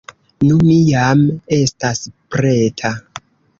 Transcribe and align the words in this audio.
Nu, 0.45 0.55
mi 0.67 0.77
jam 0.87 1.21
estas 1.59 2.03
preta. 2.37 2.95